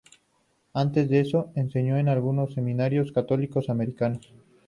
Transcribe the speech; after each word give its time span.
Antes 0.73 1.09
de 1.11 1.19
eso, 1.19 1.51
enseñó 1.53 1.95
en 1.99 2.09
algunos 2.09 2.55
seminarios 2.55 3.11
católicos 3.11 3.69
americanos. 3.69 4.33